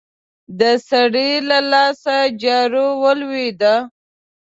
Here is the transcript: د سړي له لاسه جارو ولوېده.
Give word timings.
د 0.59 0.61
سړي 0.89 1.31
له 1.49 1.59
لاسه 1.71 2.15
جارو 2.41 2.87
ولوېده. 3.03 3.75